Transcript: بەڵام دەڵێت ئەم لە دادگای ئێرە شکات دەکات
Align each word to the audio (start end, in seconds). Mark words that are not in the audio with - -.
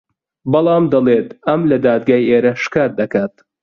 بەڵام 0.51 0.83
دەڵێت 0.93 1.27
ئەم 1.45 1.61
لە 1.71 1.77
دادگای 1.85 2.27
ئێرە 2.29 2.51
شکات 2.63 2.91
دەکات 2.99 3.33